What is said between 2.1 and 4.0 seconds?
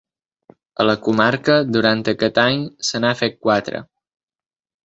aquest any, se n’ha fet quatre.